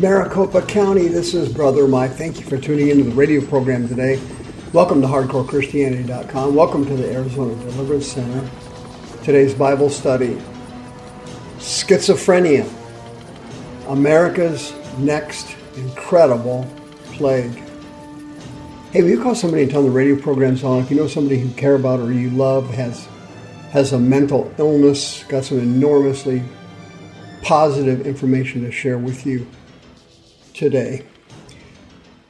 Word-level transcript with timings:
Maricopa 0.00 0.62
County, 0.62 1.08
this 1.08 1.34
is 1.34 1.52
Brother 1.52 1.88
Mike. 1.88 2.12
Thank 2.12 2.38
you 2.38 2.46
for 2.46 2.56
tuning 2.56 2.88
into 2.88 3.02
the 3.02 3.10
radio 3.10 3.44
program 3.44 3.88
today. 3.88 4.20
Welcome 4.72 5.00
to 5.00 5.08
HardcoreChristianity.com. 5.08 6.54
Welcome 6.54 6.86
to 6.86 6.94
the 6.94 7.12
Arizona 7.12 7.56
Deliverance 7.56 8.06
Center. 8.06 8.48
Today's 9.24 9.54
Bible 9.54 9.90
study 9.90 10.40
Schizophrenia, 11.56 12.70
America's 13.88 14.72
next 14.98 15.56
incredible 15.74 16.64
plague. 17.14 17.60
Hey, 18.92 19.02
will 19.02 19.10
you 19.10 19.20
call 19.20 19.34
somebody 19.34 19.64
and 19.64 19.70
tell 19.70 19.82
them 19.82 19.90
the 19.90 19.96
radio 19.96 20.14
program's 20.14 20.62
on? 20.62 20.80
If 20.84 20.92
you 20.92 20.96
know 20.96 21.08
somebody 21.08 21.40
who 21.40 21.50
care 21.54 21.74
about 21.74 21.98
or 21.98 22.12
you 22.12 22.30
love 22.30 22.70
has 22.74 23.08
has 23.72 23.92
a 23.92 23.98
mental 23.98 24.54
illness, 24.58 25.24
got 25.24 25.44
some 25.44 25.58
enormously 25.58 26.44
positive 27.42 28.06
information 28.06 28.62
to 28.62 28.70
share 28.70 28.96
with 28.96 29.26
you 29.26 29.44
today. 30.58 31.04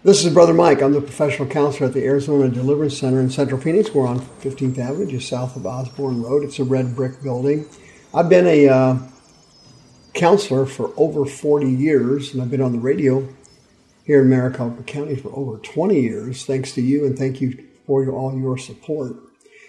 This 0.05 0.23
is 0.23 0.34
Brother 0.34 0.52
Mike. 0.52 0.82
I'm 0.82 0.92
the 0.92 1.00
professional 1.00 1.48
counselor 1.48 1.87
at 1.87 1.95
the 1.95 2.05
Arizona 2.05 2.51
Deliverance 2.51 2.98
Center 2.98 3.20
in 3.20 3.30
Central 3.30 3.59
Phoenix. 3.59 3.95
We're 3.95 4.06
on 4.06 4.20
15th 4.20 4.78
Avenue, 4.78 5.06
just 5.06 5.30
south 5.30 5.56
of 5.56 5.64
Osborne 5.64 6.23
Road. 6.23 6.45
It's 6.45 6.59
a 6.59 6.65
red 6.65 6.95
brick 6.95 7.23
building. 7.23 7.66
I've 8.12 8.29
been 8.29 8.46
a 8.46 8.68
uh, 8.68 8.99
counselor 10.12 10.66
for 10.66 10.93
over 10.99 11.24
40 11.24 11.71
years, 11.71 12.34
and 12.34 12.43
I've 12.43 12.51
been 12.51 12.60
on 12.60 12.73
the 12.73 12.79
radio 12.79 13.26
here 14.04 14.21
in 14.21 14.29
Maricopa 14.29 14.82
County 14.82 15.16
for 15.16 15.34
over 15.34 15.56
20 15.56 15.99
years. 15.99 16.45
Thanks 16.45 16.73
to 16.73 16.82
you, 16.82 17.06
and 17.06 17.18
thank 17.18 17.40
you 17.40 17.66
for 17.87 18.06
all 18.10 18.38
your 18.38 18.59
support. 18.59 19.16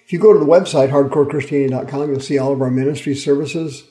If 0.04 0.12
you 0.12 0.20
go 0.20 0.34
to 0.34 0.40
the 0.40 0.46
website, 0.46 0.90
hardcorechristianity.com, 0.90 2.12
you'll 2.12 2.20
see 2.20 2.38
all 2.38 2.52
of 2.52 2.62
our 2.62 2.70
ministry 2.70 3.16
services 3.16 3.86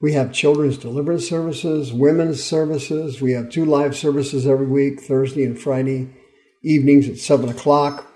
we 0.00 0.14
have 0.14 0.32
children's 0.32 0.78
deliverance 0.78 1.28
services, 1.28 1.92
women's 1.92 2.42
services. 2.42 3.20
We 3.20 3.32
have 3.32 3.50
two 3.50 3.66
live 3.66 3.94
services 3.94 4.46
every 4.46 4.66
week, 4.66 5.00
Thursday 5.00 5.44
and 5.44 5.60
Friday 5.60 6.08
evenings 6.62 7.08
at 7.08 7.18
7 7.18 7.50
o'clock. 7.50 8.06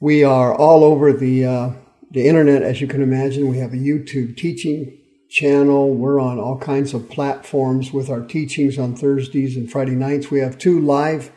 We 0.00 0.24
are 0.24 0.54
all 0.54 0.84
over 0.84 1.12
the, 1.12 1.44
uh, 1.44 1.70
the 2.10 2.26
internet, 2.26 2.62
as 2.62 2.80
you 2.80 2.86
can 2.86 3.02
imagine. 3.02 3.48
We 3.48 3.58
have 3.58 3.72
a 3.74 3.76
YouTube 3.76 4.36
teaching 4.36 4.96
channel. 5.28 5.92
We're 5.92 6.20
on 6.20 6.38
all 6.38 6.58
kinds 6.58 6.94
of 6.94 7.10
platforms 7.10 7.92
with 7.92 8.08
our 8.08 8.22
teachings 8.22 8.78
on 8.78 8.96
Thursdays 8.96 9.56
and 9.56 9.70
Friday 9.70 9.94
nights. 9.94 10.30
We 10.30 10.40
have 10.40 10.56
two 10.56 10.80
live 10.80 11.30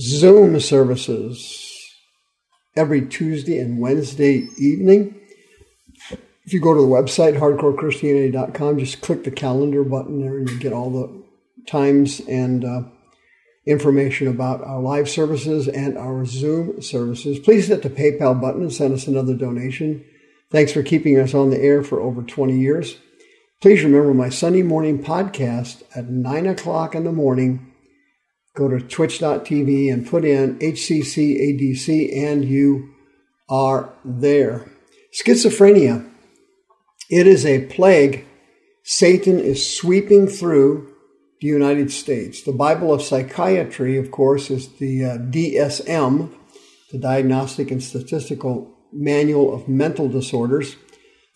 Zoom 0.00 0.58
services 0.60 1.68
every 2.74 3.06
Tuesday 3.06 3.58
and 3.58 3.78
Wednesday 3.78 4.48
evening. 4.58 5.21
If 6.44 6.52
you 6.52 6.60
go 6.60 6.74
to 6.74 6.80
the 6.80 6.86
website, 6.86 7.38
hardcorechristianity.com, 7.38 8.78
just 8.78 9.00
click 9.00 9.24
the 9.24 9.30
calendar 9.30 9.84
button 9.84 10.20
there 10.20 10.38
and 10.38 10.50
you 10.50 10.58
get 10.58 10.72
all 10.72 10.90
the 10.90 11.22
times 11.66 12.20
and 12.28 12.64
uh, 12.64 12.82
information 13.64 14.26
about 14.26 14.62
our 14.64 14.80
live 14.80 15.08
services 15.08 15.68
and 15.68 15.96
our 15.96 16.24
Zoom 16.24 16.82
services. 16.82 17.38
Please 17.38 17.68
hit 17.68 17.82
the 17.82 17.90
PayPal 17.90 18.40
button 18.40 18.62
and 18.62 18.72
send 18.72 18.92
us 18.92 19.06
another 19.06 19.34
donation. 19.34 20.04
Thanks 20.50 20.72
for 20.72 20.82
keeping 20.82 21.18
us 21.18 21.32
on 21.32 21.50
the 21.50 21.60
air 21.60 21.84
for 21.84 22.00
over 22.00 22.22
20 22.22 22.58
years. 22.58 22.96
Please 23.60 23.84
remember 23.84 24.12
my 24.12 24.28
Sunday 24.28 24.62
morning 24.62 25.02
podcast 25.02 25.84
at 25.94 26.10
9 26.10 26.46
o'clock 26.46 26.96
in 26.96 27.04
the 27.04 27.12
morning. 27.12 27.72
Go 28.56 28.68
to 28.68 28.80
twitch.tv 28.80 29.92
and 29.92 30.06
put 30.06 30.24
in 30.24 30.58
HCCADC, 30.58 32.14
and 32.14 32.44
you 32.44 32.92
are 33.48 33.94
there. 34.04 34.68
Schizophrenia 35.14 36.11
it 37.12 37.26
is 37.26 37.44
a 37.44 37.66
plague 37.66 38.24
Satan 38.84 39.38
is 39.38 39.76
sweeping 39.76 40.26
through 40.26 40.92
the 41.42 41.46
United 41.46 41.92
States. 41.92 42.42
The 42.42 42.52
Bible 42.52 42.90
of 42.90 43.02
Psychiatry, 43.02 43.98
of 43.98 44.10
course, 44.10 44.50
is 44.50 44.68
the 44.78 45.04
uh, 45.04 45.18
DSM, 45.18 46.34
the 46.90 46.98
Diagnostic 46.98 47.70
and 47.70 47.82
Statistical 47.82 48.74
Manual 48.94 49.54
of 49.54 49.68
Mental 49.68 50.08
Disorders. 50.08 50.76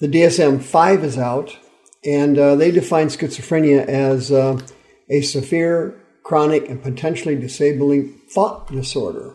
The 0.00 0.08
DSM 0.08 0.62
5 0.62 1.04
is 1.04 1.18
out, 1.18 1.58
and 2.02 2.38
uh, 2.38 2.56
they 2.56 2.70
define 2.70 3.08
schizophrenia 3.08 3.84
as 3.84 4.32
uh, 4.32 4.58
a 5.10 5.20
severe, 5.20 5.94
chronic, 6.24 6.70
and 6.70 6.82
potentially 6.82 7.36
disabling 7.36 8.18
thought 8.30 8.72
disorder. 8.72 9.34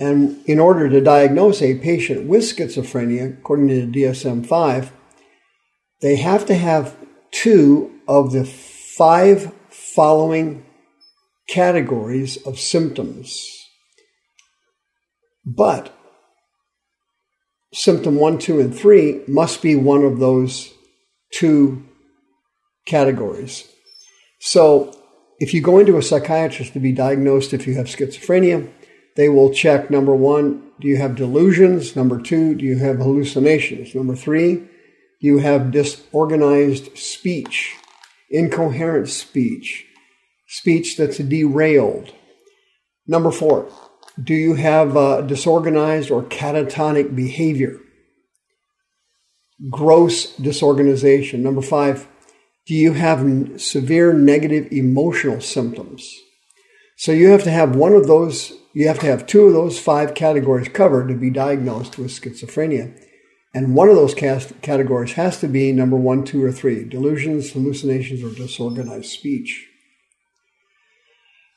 And 0.00 0.44
in 0.46 0.58
order 0.58 0.88
to 0.88 1.00
diagnose 1.00 1.62
a 1.62 1.78
patient 1.78 2.26
with 2.26 2.42
schizophrenia, 2.42 3.38
according 3.38 3.68
to 3.68 3.86
the 3.86 4.02
DSM 4.02 4.44
5, 4.44 4.92
they 6.00 6.16
have 6.16 6.46
to 6.46 6.54
have 6.54 6.96
two 7.30 7.92
of 8.06 8.32
the 8.32 8.44
five 8.44 9.52
following 9.70 10.64
categories 11.48 12.36
of 12.46 12.58
symptoms. 12.58 13.46
But 15.44 15.94
symptom 17.72 18.16
one, 18.16 18.38
two, 18.38 18.60
and 18.60 18.74
three 18.74 19.22
must 19.26 19.62
be 19.62 19.76
one 19.76 20.04
of 20.04 20.18
those 20.18 20.72
two 21.32 21.84
categories. 22.86 23.66
So 24.40 24.96
if 25.38 25.54
you 25.54 25.60
go 25.60 25.78
into 25.78 25.96
a 25.96 26.02
psychiatrist 26.02 26.72
to 26.72 26.80
be 26.80 26.92
diagnosed 26.92 27.52
if 27.52 27.66
you 27.66 27.74
have 27.74 27.86
schizophrenia, 27.86 28.70
they 29.16 29.28
will 29.28 29.52
check 29.52 29.90
number 29.90 30.14
one, 30.14 30.62
do 30.80 30.86
you 30.86 30.96
have 30.96 31.16
delusions? 31.16 31.96
Number 31.96 32.20
two, 32.20 32.54
do 32.54 32.64
you 32.64 32.78
have 32.78 32.98
hallucinations? 32.98 33.94
Number 33.94 34.14
three, 34.14 34.64
you 35.20 35.38
have 35.38 35.70
disorganized 35.70 36.96
speech, 36.96 37.76
incoherent 38.30 39.08
speech, 39.08 39.86
speech 40.46 40.96
that's 40.96 41.18
derailed. 41.18 42.12
Number 43.06 43.30
four, 43.30 43.70
do 44.22 44.34
you 44.34 44.54
have 44.54 44.96
uh, 44.96 45.22
disorganized 45.22 46.10
or 46.10 46.22
catatonic 46.22 47.14
behavior? 47.14 47.80
Gross 49.70 50.36
disorganization. 50.36 51.42
Number 51.42 51.62
five, 51.62 52.06
do 52.66 52.74
you 52.74 52.92
have 52.92 53.60
severe 53.60 54.12
negative 54.12 54.70
emotional 54.70 55.40
symptoms? 55.40 56.14
So 56.96 57.12
you 57.12 57.28
have 57.28 57.44
to 57.44 57.50
have 57.50 57.76
one 57.76 57.94
of 57.94 58.06
those, 58.06 58.52
you 58.74 58.88
have 58.88 58.98
to 59.00 59.06
have 59.06 59.26
two 59.26 59.46
of 59.46 59.52
those 59.52 59.78
five 59.78 60.14
categories 60.14 60.68
covered 60.68 61.08
to 61.08 61.14
be 61.14 61.30
diagnosed 61.30 61.96
with 61.96 62.10
schizophrenia. 62.10 63.07
And 63.54 63.74
one 63.74 63.88
of 63.88 63.96
those 63.96 64.14
categories 64.14 65.12
has 65.12 65.40
to 65.40 65.48
be 65.48 65.72
number 65.72 65.96
one, 65.96 66.24
two, 66.24 66.44
or 66.44 66.52
three 66.52 66.84
delusions, 66.84 67.52
hallucinations, 67.52 68.22
or 68.22 68.34
disorganized 68.34 69.06
speech. 69.06 69.66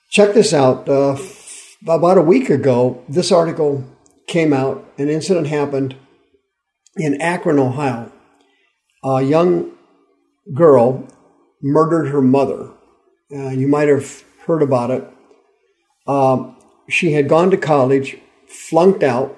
Check 0.10 0.34
this 0.34 0.54
out. 0.54 0.88
Uh, 0.88 1.18
about 1.84 2.18
a 2.18 2.22
week 2.22 2.50
ago, 2.50 3.04
this 3.10 3.32
article 3.32 3.84
came 4.28 4.54
out. 4.54 4.86
An 4.98 5.10
incident 5.10 5.48
happened 5.48 5.96
in 6.96 7.22
Akron, 7.22 7.60
Ohio. 7.60 8.12
A 9.04 9.22
young 9.22 9.72
girl 10.54 11.08
murdered 11.62 12.08
her 12.10 12.22
mother. 12.22 12.72
Uh, 13.34 13.50
you 13.50 13.68
might 13.68 13.88
have 13.88 14.24
heard 14.46 14.62
about 14.62 14.92
it. 14.92 15.08
Um, 16.08 16.58
she 16.90 17.14
had 17.14 17.30
gone 17.30 17.52
to 17.52 17.58
college, 17.58 18.18
flunked 18.48 19.04
out, 19.04 19.38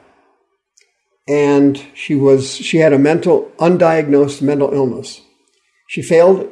and 1.28 1.86
she 1.94 2.16
was 2.16 2.56
she 2.56 2.78
had 2.78 2.94
a 2.94 3.00
mental 3.00 3.52
undiagnosed 3.58 4.42
mental 4.42 4.74
illness. 4.74 5.22
She 5.88 6.02
failed 6.02 6.50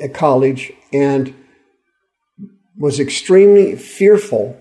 at 0.00 0.14
college 0.14 0.72
and 0.92 1.34
was 2.76 3.00
extremely 3.00 3.76
fearful 3.76 4.60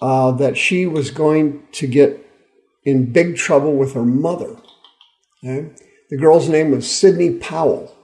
uh, 0.00 0.32
that 0.32 0.56
she 0.56 0.86
was 0.86 1.10
going 1.10 1.62
to 1.72 1.86
get 1.86 2.26
in 2.84 3.12
big 3.12 3.36
trouble 3.36 3.74
with 3.74 3.94
her 3.94 4.04
mother. 4.04 4.56
Okay? 5.44 5.70
The 6.08 6.16
girl's 6.16 6.48
name 6.48 6.70
was 6.70 6.90
Sydney 6.90 7.34
Powell, 7.34 7.94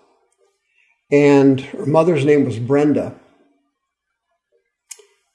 and 1.11 1.61
her 1.61 1.87
mother's 1.87 2.25
name 2.25 2.44
was 2.44 2.58
Brenda. 2.58 3.19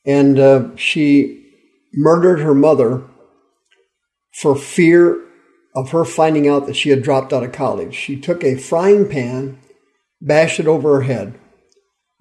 And 0.05 0.39
uh, 0.39 0.75
she 0.75 1.45
murdered 1.93 2.39
her 2.39 2.55
mother 2.55 3.03
for 4.33 4.55
fear 4.55 5.19
of 5.75 5.91
her 5.91 6.05
finding 6.05 6.47
out 6.47 6.65
that 6.67 6.75
she 6.75 6.89
had 6.89 7.03
dropped 7.03 7.31
out 7.31 7.43
of 7.43 7.51
college. 7.51 7.93
She 7.93 8.19
took 8.19 8.43
a 8.43 8.57
frying 8.57 9.07
pan, 9.07 9.59
bashed 10.21 10.59
it 10.59 10.67
over 10.67 10.95
her 10.95 11.01
head, 11.01 11.39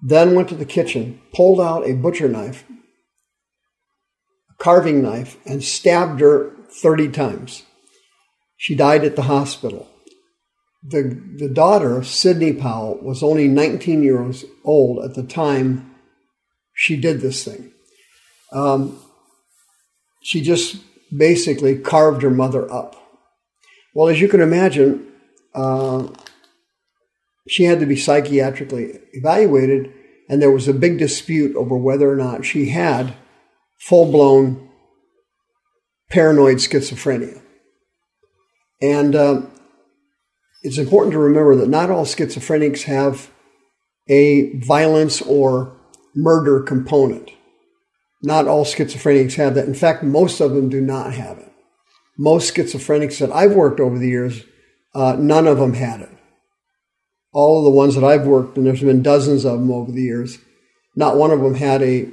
then 0.01 0.35
went 0.35 0.49
to 0.49 0.55
the 0.55 0.65
kitchen, 0.65 1.21
pulled 1.33 1.61
out 1.61 1.87
a 1.87 1.93
butcher 1.93 2.27
knife, 2.27 2.63
a 4.49 4.63
carving 4.63 5.01
knife 5.01 5.37
and 5.45 5.63
stabbed 5.63 6.21
her 6.21 6.51
30 6.81 7.09
times. 7.09 7.63
She 8.57 8.75
died 8.75 9.03
at 9.03 9.15
the 9.15 9.23
hospital. 9.23 9.87
The, 10.83 11.21
the 11.37 11.49
daughter, 11.49 12.03
Sydney 12.03 12.53
Powell, 12.53 12.97
was 13.01 13.21
only 13.21 13.47
19 13.47 14.03
years 14.03 14.45
old 14.63 15.03
at 15.03 15.13
the 15.13 15.23
time 15.23 15.95
she 16.73 16.95
did 16.95 17.21
this 17.21 17.43
thing. 17.43 17.71
Um, 18.51 18.99
she 20.23 20.41
just 20.41 20.77
basically 21.15 21.77
carved 21.77 22.21
her 22.21 22.29
mother 22.29 22.71
up. 22.71 22.95
Well, 23.93 24.07
as 24.07 24.21
you 24.21 24.27
can 24.27 24.41
imagine, 24.41 25.11
uh, 25.53 26.07
she 27.47 27.63
had 27.63 27.79
to 27.79 27.85
be 27.85 27.95
psychiatrically 27.95 28.99
evaluated, 29.13 29.91
and 30.29 30.41
there 30.41 30.51
was 30.51 30.67
a 30.67 30.73
big 30.73 30.97
dispute 30.97 31.55
over 31.55 31.75
whether 31.75 32.09
or 32.09 32.15
not 32.15 32.45
she 32.45 32.69
had 32.69 33.13
full 33.79 34.09
blown 34.11 34.69
paranoid 36.09 36.57
schizophrenia. 36.57 37.41
And 38.81 39.15
uh, 39.15 39.41
it's 40.63 40.77
important 40.77 41.13
to 41.13 41.19
remember 41.19 41.55
that 41.55 41.69
not 41.69 41.89
all 41.89 42.05
schizophrenics 42.05 42.83
have 42.83 43.29
a 44.07 44.57
violence 44.59 45.21
or 45.21 45.75
murder 46.15 46.61
component. 46.61 47.31
Not 48.23 48.47
all 48.47 48.65
schizophrenics 48.65 49.35
have 49.35 49.55
that. 49.55 49.67
In 49.67 49.73
fact, 49.73 50.03
most 50.03 50.39
of 50.39 50.51
them 50.51 50.69
do 50.69 50.79
not 50.79 51.13
have 51.13 51.39
it. 51.39 51.51
Most 52.17 52.53
schizophrenics 52.53 53.19
that 53.19 53.31
I've 53.31 53.53
worked 53.53 53.79
over 53.79 53.97
the 53.97 54.09
years, 54.09 54.43
uh, 54.93 55.15
none 55.17 55.47
of 55.47 55.57
them 55.57 55.73
had 55.73 56.01
it. 56.01 56.09
All 57.33 57.59
of 57.59 57.63
the 57.63 57.71
ones 57.71 57.95
that 57.95 58.03
I've 58.03 58.27
worked, 58.27 58.57
and 58.57 58.65
there's 58.65 58.81
been 58.81 59.01
dozens 59.01 59.45
of 59.45 59.59
them 59.59 59.71
over 59.71 59.91
the 59.91 60.01
years, 60.01 60.37
not 60.95 61.15
one 61.15 61.31
of 61.31 61.39
them 61.39 61.55
had 61.55 61.81
a, 61.81 62.09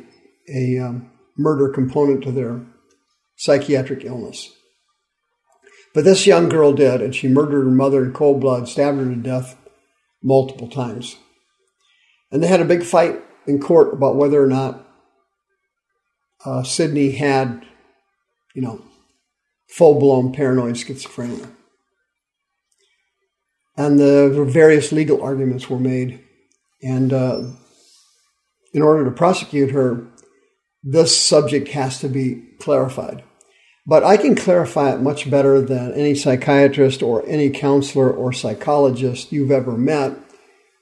a 0.49 0.79
um, 0.79 1.11
murder 1.37 1.69
component 1.69 2.23
to 2.23 2.33
their 2.33 2.61
psychiatric 3.37 4.05
illness. 4.05 4.53
But 5.95 6.05
this 6.05 6.27
young 6.27 6.49
girl 6.49 6.73
did, 6.73 7.03
and 7.03 7.15
she 7.15 7.29
murdered 7.29 7.65
her 7.65 7.71
mother 7.71 8.05
in 8.05 8.13
cold 8.13 8.41
blood, 8.41 8.69
stabbed 8.69 8.99
her 8.99 9.05
to 9.05 9.17
death 9.17 9.57
multiple 10.23 10.69
times. 10.69 11.17
And 12.31 12.43
they 12.43 12.47
had 12.47 12.61
a 12.61 12.67
big 12.67 12.83
fight 12.83 13.21
in 13.47 13.59
court 13.61 13.93
about 13.93 14.17
whether 14.17 14.43
or 14.43 14.47
not 14.47 14.88
uh, 16.45 16.63
Sydney 16.63 17.13
had, 17.13 17.65
you 18.55 18.63
know, 18.63 18.83
full 19.69 19.99
blown 19.99 20.33
paranoid 20.33 20.75
schizophrenia. 20.75 21.51
And 23.77 23.99
the 23.99 24.45
various 24.49 24.91
legal 24.91 25.23
arguments 25.23 25.71
were 25.71 25.79
made. 25.79 26.25
And 26.83 27.13
uh, 27.13 27.43
in 28.73 28.83
order 28.83 29.05
to 29.05 29.11
prosecute 29.11 29.71
her, 29.71 30.07
this 30.83 31.17
subject 31.17 31.69
has 31.69 32.01
to 32.01 32.09
be 32.09 32.43
clarified. 32.61 33.23
But 33.87 34.05
I 34.05 34.17
can 34.17 34.35
clarify 34.35 34.93
it 34.93 35.01
much 35.01 35.31
better 35.31 35.61
than 35.61 35.95
any 35.95 36.15
psychiatrist 36.15 37.03
or 37.03 37.27
any 37.27 37.51
counselor 37.51 38.11
or 38.11 38.33
psychologist 38.33 39.33
you've 39.33 39.51
ever 39.51 39.79
met 39.79 40.13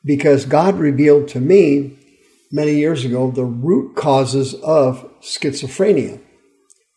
because 0.04 0.44
God 0.44 0.78
revealed 0.78 1.28
to 1.28 1.40
me 1.40 1.95
many 2.50 2.76
years 2.76 3.04
ago 3.04 3.30
the 3.30 3.44
root 3.44 3.96
causes 3.96 4.54
of 4.54 5.08
schizophrenia. 5.20 6.20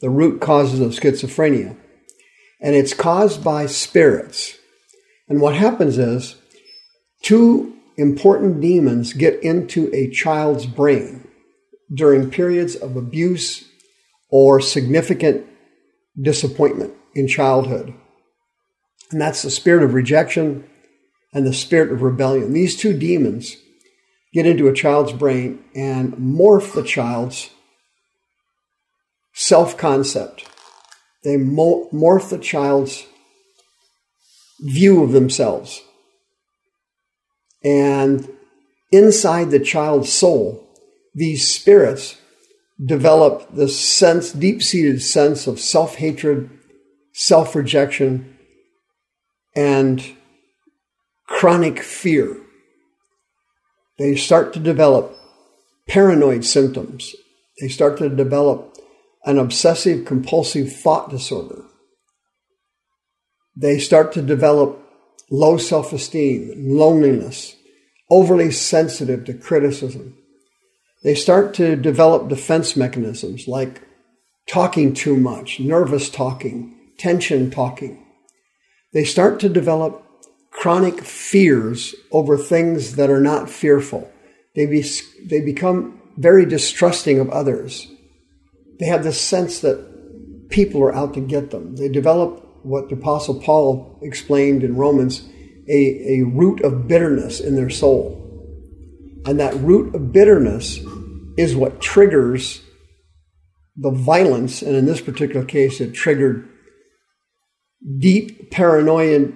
The 0.01 0.09
root 0.09 0.41
causes 0.41 0.79
of 0.79 0.91
schizophrenia. 0.91 1.75
And 2.61 2.75
it's 2.75 2.93
caused 2.93 3.43
by 3.43 3.65
spirits. 3.65 4.57
And 5.27 5.41
what 5.41 5.55
happens 5.55 5.97
is 5.97 6.35
two 7.21 7.73
important 7.97 8.61
demons 8.61 9.13
get 9.13 9.41
into 9.43 9.93
a 9.93 10.09
child's 10.09 10.65
brain 10.65 11.27
during 11.93 12.29
periods 12.29 12.75
of 12.75 12.95
abuse 12.95 13.65
or 14.29 14.61
significant 14.61 15.45
disappointment 16.19 16.93
in 17.15 17.27
childhood. 17.27 17.93
And 19.11 19.19
that's 19.19 19.41
the 19.41 19.49
spirit 19.49 19.83
of 19.83 19.93
rejection 19.93 20.69
and 21.33 21.45
the 21.45 21.53
spirit 21.53 21.91
of 21.91 22.01
rebellion. 22.01 22.53
These 22.53 22.75
two 22.75 22.97
demons 22.97 23.57
get 24.33 24.45
into 24.45 24.67
a 24.67 24.73
child's 24.73 25.11
brain 25.11 25.63
and 25.75 26.13
morph 26.13 26.73
the 26.73 26.83
child's 26.83 27.49
self 29.33 29.77
concept. 29.77 30.45
They 31.23 31.35
morph 31.35 32.29
the 32.29 32.37
child's 32.37 33.05
view 34.59 35.03
of 35.03 35.11
themselves. 35.11 35.81
And 37.63 38.29
inside 38.91 39.51
the 39.51 39.59
child's 39.59 40.11
soul, 40.11 40.65
these 41.13 41.53
spirits 41.53 42.17
develop 42.83 43.53
this 43.53 43.79
sense, 43.79 44.31
deep 44.31 44.63
seated 44.63 45.01
sense 45.01 45.47
of 45.47 45.59
self 45.59 45.95
hatred, 45.95 46.49
self 47.13 47.55
rejection, 47.55 48.37
and 49.55 50.03
chronic 51.27 51.79
fear. 51.79 52.37
They 53.99 54.15
start 54.15 54.53
to 54.53 54.59
develop 54.59 55.15
paranoid 55.87 56.45
symptoms. 56.45 57.15
They 57.61 57.67
start 57.67 57.97
to 57.99 58.09
develop 58.09 58.77
an 59.25 59.37
obsessive 59.37 60.05
compulsive 60.05 60.73
thought 60.73 61.11
disorder. 61.11 61.65
They 63.55 63.77
start 63.77 64.13
to 64.13 64.23
develop 64.23 64.81
low 65.29 65.57
self 65.57 65.93
esteem, 65.93 66.53
loneliness, 66.55 67.55
overly 68.09 68.49
sensitive 68.49 69.25
to 69.25 69.33
criticism 69.33 70.15
they 71.03 71.15
start 71.15 71.53
to 71.55 71.75
develop 71.75 72.27
defense 72.27 72.75
mechanisms 72.75 73.47
like 73.47 73.81
talking 74.49 74.93
too 74.93 75.15
much, 75.15 75.59
nervous 75.59 76.09
talking, 76.09 76.75
tension 76.97 77.49
talking. 77.49 78.05
They 78.91 79.05
start 79.05 79.39
to 79.41 79.49
develop 79.49 80.03
chronic 80.51 81.01
fears 81.01 81.95
over 82.11 82.37
things 82.37 82.95
that 82.95 83.09
are 83.09 83.21
not 83.21 83.49
fearful. 83.49 84.11
They, 84.55 84.65
be, 84.65 84.83
they 85.25 85.41
become 85.41 86.01
very 86.17 86.45
distrusting 86.45 87.19
of 87.19 87.29
others. 87.29 87.87
They 88.79 88.87
have 88.87 89.03
this 89.03 89.21
sense 89.21 89.59
that 89.59 90.49
people 90.49 90.81
are 90.81 90.93
out 90.93 91.13
to 91.13 91.21
get 91.21 91.51
them. 91.51 91.75
They 91.75 91.89
develop 91.89 92.45
what 92.63 92.89
the 92.89 92.95
Apostle 92.95 93.39
Paul 93.41 93.99
explained 94.01 94.63
in 94.63 94.75
Romans 94.75 95.27
a, 95.69 96.19
a 96.19 96.23
root 96.23 96.61
of 96.61 96.87
bitterness 96.87 97.39
in 97.39 97.55
their 97.55 97.69
soul. 97.69 98.25
And 99.25 99.39
that 99.39 99.55
root 99.55 99.93
of 99.93 100.11
bitterness 100.11 100.79
is 101.37 101.55
what 101.55 101.81
triggers 101.81 102.61
the 103.77 103.91
violence. 103.91 104.61
And 104.61 104.75
in 104.75 104.85
this 104.85 105.01
particular 105.01 105.45
case, 105.45 105.79
it 105.79 105.93
triggered 105.93 106.49
deep 107.97 108.51
paranoia 108.51 109.31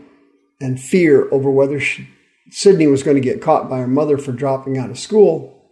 and 0.63 0.79
fear 0.79 1.29
over 1.29 1.51
whether 1.51 1.77
she, 1.77 2.08
Sydney 2.50 2.88
was 2.88 3.03
going 3.03 3.15
to 3.15 3.22
get 3.22 3.41
caught 3.41 3.70
by 3.70 3.79
her 3.79 3.88
mother 3.88 4.17
for 4.17 4.32
dropping 4.32 4.77
out 4.77 4.89
of 4.89 4.98
school. 4.98 5.70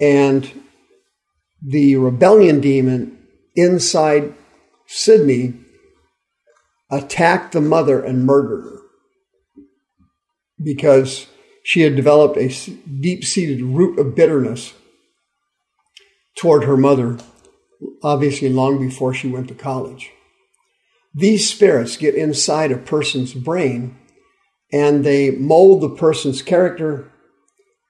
And 0.00 0.50
the 1.62 1.96
rebellion 1.96 2.60
demon 2.60 3.18
inside 3.54 4.32
Sydney 4.86 5.54
attacked 6.90 7.52
the 7.52 7.60
mother 7.60 8.02
and 8.02 8.24
murdered 8.24 8.62
her 8.62 8.78
because 10.62 11.26
she 11.62 11.82
had 11.82 11.94
developed 11.94 12.38
a 12.38 12.48
deep 13.00 13.24
seated 13.24 13.60
root 13.62 13.98
of 13.98 14.14
bitterness 14.14 14.72
toward 16.40 16.64
her 16.64 16.78
mother, 16.78 17.18
obviously 18.02 18.48
long 18.48 18.80
before 18.80 19.12
she 19.12 19.28
went 19.28 19.48
to 19.48 19.54
college. 19.54 20.12
These 21.18 21.50
spirits 21.50 21.96
get 21.96 22.14
inside 22.14 22.70
a 22.70 22.78
person's 22.78 23.34
brain 23.34 23.98
and 24.72 25.04
they 25.04 25.32
mold 25.32 25.80
the 25.80 25.90
person's 25.90 26.42
character, 26.42 27.10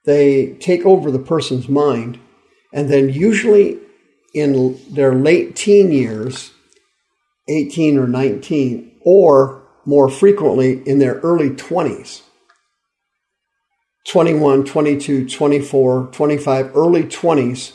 they 0.03 0.53
take 0.53 0.83
over 0.83 1.11
the 1.11 1.19
person's 1.19 1.69
mind, 1.69 2.19
and 2.73 2.89
then 2.89 3.09
usually 3.09 3.77
in 4.33 4.79
their 4.89 5.13
late 5.13 5.55
teen 5.55 5.91
years, 5.91 6.51
18 7.47 7.99
or 7.99 8.07
19, 8.07 8.99
or 9.01 9.61
more 9.85 10.09
frequently 10.09 10.81
in 10.87 10.97
their 10.97 11.15
early 11.19 11.51
20s, 11.51 12.23
21, 14.07 14.65
22, 14.65 15.29
24, 15.29 16.09
25, 16.11 16.75
early 16.75 17.03
20s, 17.03 17.73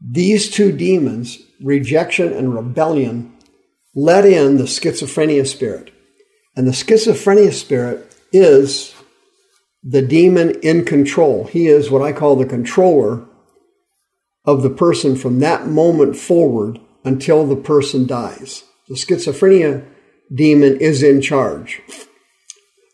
these 0.00 0.50
two 0.50 0.72
demons, 0.72 1.38
rejection 1.62 2.32
and 2.32 2.52
rebellion, 2.52 3.33
let 3.94 4.24
in 4.24 4.56
the 4.56 4.64
schizophrenia 4.64 5.46
spirit. 5.46 5.90
And 6.56 6.66
the 6.66 6.72
schizophrenia 6.72 7.52
spirit 7.52 8.14
is 8.32 8.94
the 9.82 10.02
demon 10.02 10.52
in 10.62 10.84
control. 10.84 11.44
He 11.44 11.66
is 11.66 11.90
what 11.90 12.02
I 12.02 12.12
call 12.12 12.36
the 12.36 12.46
controller 12.46 13.24
of 14.44 14.62
the 14.62 14.70
person 14.70 15.16
from 15.16 15.40
that 15.40 15.66
moment 15.66 16.16
forward 16.16 16.80
until 17.04 17.46
the 17.46 17.56
person 17.56 18.06
dies. 18.06 18.64
The 18.88 18.94
schizophrenia 18.94 19.86
demon 20.34 20.78
is 20.80 21.02
in 21.02 21.20
charge. 21.20 21.80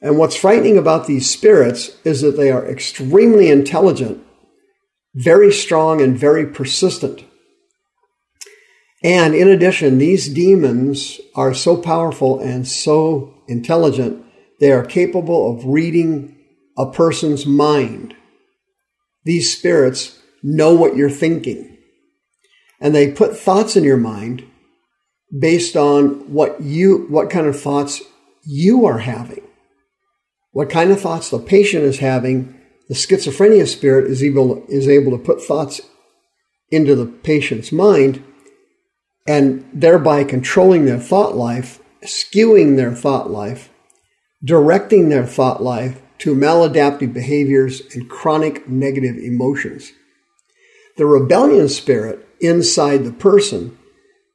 And 0.02 0.19
what's 0.19 0.37
frightening 0.37 0.78
about 0.78 1.07
these 1.07 1.28
spirits 1.28 1.97
is 2.04 2.23
that 2.23 2.37
they 2.37 2.50
are 2.50 2.66
extremely 2.66 3.50
intelligent 3.50 4.25
very 5.14 5.52
strong 5.52 6.00
and 6.00 6.16
very 6.16 6.47
persistent. 6.47 7.25
And 9.02 9.35
in 9.35 9.49
addition, 9.49 9.99
these 9.99 10.28
demons 10.28 11.21
are 11.35 11.54
so 11.54 11.76
powerful 11.76 12.38
and 12.40 12.69
so 12.69 13.35
intelligent, 13.49 14.25
they 14.61 14.73
are 14.73 14.85
capable 14.85 15.54
of 15.54 15.64
reading 15.64 16.37
a 16.76 16.90
person's 16.90 17.47
mind. 17.47 18.14
These 19.25 19.57
spirits 19.57 20.19
know 20.42 20.75
what 20.75 20.97
you're 20.97 21.11
thinking. 21.11 21.78
And 22.80 22.95
they 22.95 23.12
put 23.12 23.38
thoughts 23.38 23.76
in 23.76 23.85
your 23.85 23.97
mind 23.97 24.45
based 25.38 25.76
on 25.76 26.33
what 26.33 26.61
you, 26.61 27.07
what 27.09 27.30
kind 27.30 27.47
of 27.47 27.61
thoughts 27.61 28.02
you 28.45 28.85
are 28.87 28.99
having. 28.99 29.42
What 30.52 30.71
kind 30.71 30.90
of 30.90 31.00
thoughts 31.00 31.30
the 31.30 31.38
patient 31.38 31.85
is 31.85 31.99
having, 31.99 32.59
the 32.88 32.95
schizophrenia 32.95 33.66
spirit 33.69 34.11
is 34.11 34.23
able, 34.23 34.64
is 34.69 34.88
able 34.88 35.12
to 35.12 35.25
put 35.25 35.42
thoughts 35.42 35.80
into 36.71 36.95
the 36.95 37.07
patient's 37.07 37.73
mind 37.73 38.23
and 39.27 39.69
thereby 39.73 40.25
controlling 40.25 40.85
their 40.85 40.99
thought 40.99 41.37
life, 41.37 41.81
skewing 42.03 42.77
their 42.77 42.95
thought 42.95 43.31
life, 43.31 43.71
directing 44.43 45.09
their 45.09 45.27
thought 45.27 45.62
life 45.62 46.00
to 46.19 46.35
maladaptive 46.35 47.12
behaviors 47.12 47.83
and 47.95 48.09
chronic 48.09 48.69
negative 48.69 49.17
emotions. 49.17 49.93
The 50.97 51.07
rebellion 51.07 51.69
spirit 51.69 52.27
inside 52.41 53.05
the 53.05 53.12
person 53.12 53.79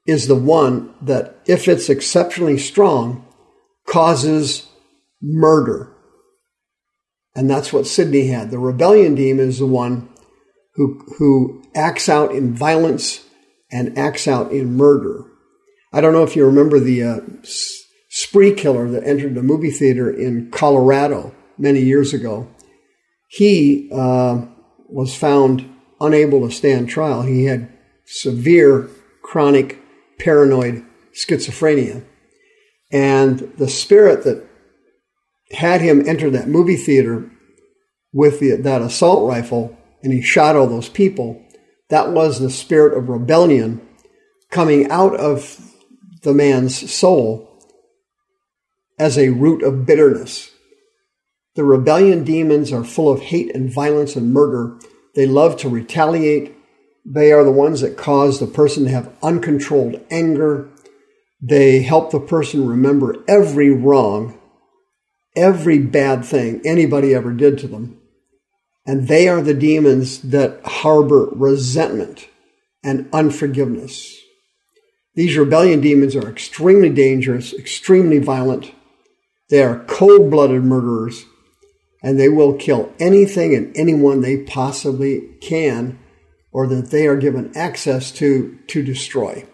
is 0.05 0.27
the 0.27 0.35
one 0.35 0.93
that, 1.01 1.39
if 1.45 1.67
it's 1.67 1.89
exceptionally 1.89 2.57
strong, 2.57 3.25
causes 3.87 4.67
murder. 5.21 5.91
And 7.35 7.49
that's 7.49 7.73
what 7.73 7.87
Sydney 7.87 8.27
had. 8.27 8.51
The 8.51 8.59
rebellion 8.59 9.15
demon 9.15 9.49
is 9.49 9.59
the 9.59 9.65
one 9.65 10.09
who, 10.75 11.03
who 11.17 11.63
acts 11.75 12.07
out 12.07 12.31
in 12.33 12.53
violence 12.53 13.24
and 13.71 13.97
acts 13.97 14.27
out 14.27 14.51
in 14.51 14.75
murder. 14.75 15.25
I 15.91 16.01
don't 16.01 16.13
know 16.13 16.23
if 16.23 16.35
you 16.35 16.45
remember 16.45 16.79
the 16.79 17.03
uh, 17.03 17.19
spree 18.09 18.53
killer 18.53 18.89
that 18.89 19.07
entered 19.07 19.35
the 19.35 19.43
movie 19.43 19.71
theater 19.71 20.11
in 20.11 20.51
Colorado 20.51 21.33
many 21.57 21.81
years 21.81 22.13
ago. 22.13 22.47
He 23.29 23.89
uh, 23.93 24.45
was 24.87 25.15
found 25.15 25.69
unable 25.99 26.47
to 26.47 26.53
stand 26.53 26.89
trial. 26.89 27.21
He 27.21 27.45
had 27.45 27.71
severe 28.05 28.89
chronic 29.23 29.79
paranoid 30.19 30.85
schizophrenia. 31.13 32.03
And 32.91 33.39
the 33.57 33.69
spirit 33.69 34.23
that 34.23 34.47
had 35.51 35.81
him 35.81 36.07
enter 36.07 36.29
that 36.29 36.47
movie 36.47 36.75
theater 36.75 37.29
with 38.13 38.39
the, 38.39 38.55
that 38.55 38.81
assault 38.81 39.27
rifle 39.27 39.77
and 40.03 40.13
he 40.13 40.21
shot 40.21 40.55
all 40.55 40.67
those 40.67 40.89
people, 40.89 41.41
that 41.89 42.11
was 42.11 42.39
the 42.39 42.49
spirit 42.49 42.97
of 42.97 43.09
rebellion 43.09 43.81
coming 44.49 44.89
out 44.89 45.15
of 45.15 45.59
the 46.23 46.33
man's 46.33 46.91
soul 46.91 47.51
as 48.97 49.17
a 49.17 49.29
root 49.29 49.61
of 49.61 49.85
bitterness. 49.85 50.51
The 51.55 51.63
rebellion 51.63 52.23
demons 52.23 52.71
are 52.71 52.83
full 52.83 53.09
of 53.09 53.21
hate 53.21 53.55
and 53.55 53.71
violence 53.71 54.15
and 54.15 54.33
murder. 54.33 54.77
They 55.13 55.25
love 55.25 55.57
to 55.57 55.69
retaliate. 55.69 56.55
They 57.05 57.31
are 57.31 57.43
the 57.43 57.51
ones 57.51 57.81
that 57.81 57.97
cause 57.97 58.39
the 58.39 58.47
person 58.47 58.85
to 58.85 58.89
have 58.89 59.15
uncontrolled 59.21 60.01
anger. 60.09 60.69
They 61.41 61.81
help 61.81 62.11
the 62.11 62.19
person 62.19 62.67
remember 62.67 63.23
every 63.27 63.69
wrong, 63.69 64.39
every 65.35 65.77
bad 65.77 66.25
thing 66.25 66.61
anybody 66.65 67.13
ever 67.13 67.31
did 67.31 67.57
to 67.59 67.67
them. 67.67 68.01
And 68.85 69.07
they 69.07 69.27
are 69.27 69.41
the 69.41 69.53
demons 69.53 70.21
that 70.21 70.61
harbor 70.63 71.29
resentment 71.31 72.27
and 72.83 73.09
unforgiveness. 73.11 74.21
These 75.15 75.37
rebellion 75.37 75.81
demons 75.81 76.15
are 76.15 76.29
extremely 76.29 76.89
dangerous, 76.89 77.53
extremely 77.53 78.19
violent. 78.19 78.73
They 79.49 79.63
are 79.63 79.83
cold 79.85 80.29
blooded 80.29 80.63
murderers, 80.63 81.25
and 82.03 82.19
they 82.19 82.29
will 82.29 82.53
kill 82.53 82.93
anything 82.99 83.55
and 83.55 83.75
anyone 83.75 84.21
they 84.21 84.43
possibly 84.43 85.21
can 85.41 85.97
or 86.51 86.67
that 86.67 86.91
they 86.91 87.07
are 87.07 87.17
given 87.17 87.51
access 87.55 88.11
to 88.11 88.57
to 88.67 88.83
destroy. 88.83 89.45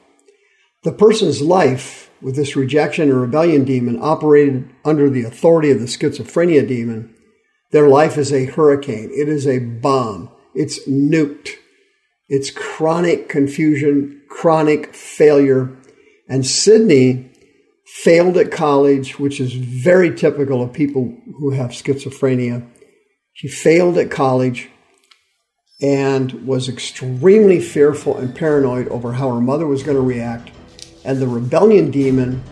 The 0.83 0.91
person's 0.91 1.41
life 1.41 2.09
with 2.21 2.35
this 2.35 2.55
rejection 2.55 3.09
and 3.09 3.21
rebellion 3.21 3.63
demon 3.63 3.99
operated 4.01 4.69
under 4.83 5.09
the 5.09 5.23
authority 5.23 5.71
of 5.71 5.79
the 5.79 5.85
schizophrenia 5.85 6.67
demon 6.67 7.13
their 7.71 7.87
life 7.87 8.17
is 8.17 8.31
a 8.31 8.45
hurricane. 8.45 9.09
It 9.13 9.29
is 9.29 9.47
a 9.47 9.59
bomb. 9.59 10.29
It's 10.53 10.87
nuked. 10.87 11.49
It's 12.27 12.49
chronic 12.49 13.29
confusion, 13.29 14.21
chronic 14.29 14.93
failure. 14.93 15.77
And 16.29 16.45
Sydney 16.45 17.31
failed 17.85 18.37
at 18.37 18.51
college, 18.51 19.19
which 19.19 19.39
is 19.39 19.53
very 19.53 20.15
typical 20.15 20.61
of 20.61 20.73
people 20.73 21.17
who 21.39 21.51
have 21.51 21.71
schizophrenia. 21.71 22.65
She 23.33 23.47
failed 23.47 23.97
at 23.97 24.11
college 24.11 24.69
and 25.81 26.45
was 26.45 26.69
extremely 26.69 27.59
fearful 27.59 28.17
and 28.17 28.35
paranoid 28.35 28.87
over 28.89 29.13
how 29.13 29.33
her 29.33 29.41
mother 29.41 29.65
was 29.65 29.83
going 29.83 29.97
to 29.97 30.01
react. 30.01 30.51
And 31.03 31.19
the 31.19 31.27
rebellion 31.27 31.89
demon 31.89 32.43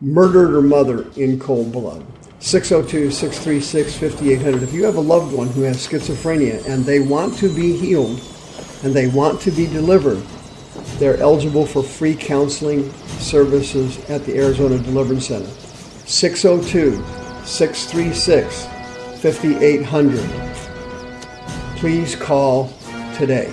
murdered 0.00 0.52
her 0.52 0.62
mother 0.62 1.10
in 1.16 1.38
cold 1.38 1.72
blood. 1.72 2.06
602 2.40 3.10
636 3.10 3.98
5800. 3.98 4.62
If 4.62 4.72
you 4.72 4.84
have 4.84 4.96
a 4.96 5.00
loved 5.00 5.34
one 5.34 5.48
who 5.48 5.62
has 5.62 5.86
schizophrenia 5.86 6.66
and 6.66 6.84
they 6.84 6.98
want 6.98 7.36
to 7.38 7.54
be 7.54 7.76
healed 7.76 8.18
and 8.82 8.94
they 8.94 9.08
want 9.08 9.42
to 9.42 9.50
be 9.50 9.66
delivered, 9.66 10.22
they're 10.98 11.18
eligible 11.18 11.66
for 11.66 11.82
free 11.82 12.14
counseling 12.14 12.90
services 13.18 13.98
at 14.08 14.24
the 14.24 14.38
Arizona 14.38 14.78
Deliverance 14.78 15.26
Center. 15.26 15.50
602 16.06 16.96
636 17.44 18.66
5800. 19.20 20.56
Please 21.76 22.16
call 22.16 22.72
today. 23.16 23.52